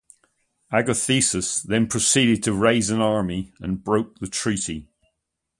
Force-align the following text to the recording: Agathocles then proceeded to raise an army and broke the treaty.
Agathocles 0.71 1.61
then 1.61 1.85
proceeded 1.85 2.41
to 2.41 2.53
raise 2.53 2.89
an 2.89 2.99
army 2.99 3.53
and 3.59 3.83
broke 3.83 4.17
the 4.17 4.25
treaty. 4.25 4.89